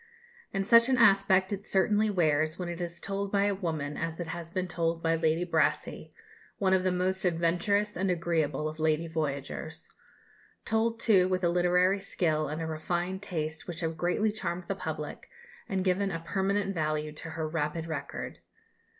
[0.51, 4.19] And such an aspect it certainly wears when it is told by a woman, as
[4.19, 6.11] it has been told by Lady Brassey,
[6.57, 9.91] one of the most adventurous and agreeable of lady voyagers.
[10.65, 14.73] Told, too, with a literary skill and a refined taste which have greatly charmed the
[14.73, 15.29] public,
[15.69, 18.39] and given a permanent value to her rapid record.